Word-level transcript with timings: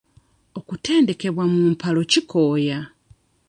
Okutendekebwa 0.59 1.43
mu 1.51 1.59
mpalo 1.71 2.01
kikooya. 2.11 2.79